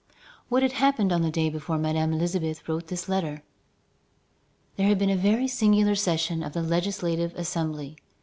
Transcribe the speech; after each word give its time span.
What 0.49 0.63
had 0.63 0.71
happened 0.71 1.13
on 1.13 1.21
the 1.21 1.29
day 1.29 1.47
before 1.51 1.77
Madame 1.77 2.11
Elisabeth 2.11 2.67
wrote 2.67 2.87
this 2.87 3.07
letter? 3.07 3.43
There 4.75 4.87
had 4.87 4.97
been 4.97 5.11
a 5.11 5.15
very 5.15 5.47
singular 5.47 5.93
session 5.93 6.41
of 6.41 6.53
the 6.53 6.63
Legislative 6.63 7.35
Assembly. 7.35 7.95